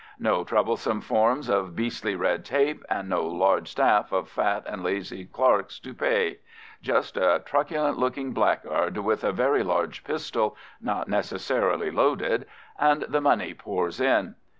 [0.17, 5.25] No troublesome forms of beastly red tape, and no large staff of fat and lazy
[5.25, 6.39] clerks to pay!
[6.81, 12.47] Just a truculent looking blackguard with a very large pistol, not necessarily loaded,
[12.79, 14.33] and the money pours in.